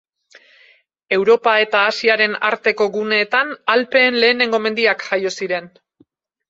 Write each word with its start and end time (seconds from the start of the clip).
Europa 1.17 1.53
eta 1.65 1.83
Asiaren 1.91 2.35
arteko 2.51 2.89
guneetan, 2.99 3.55
Alpeen 3.77 4.21
lehenengo 4.27 4.63
mendiak 4.69 5.11
jaio 5.13 5.37
ziren. 5.41 5.75